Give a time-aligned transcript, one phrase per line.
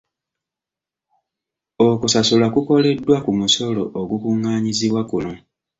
[1.87, 5.33] Okusasulwa kukoleddwa ku musolo ogukungaanyizibwa kuno.